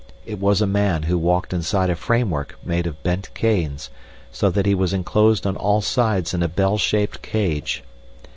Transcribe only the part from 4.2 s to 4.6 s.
so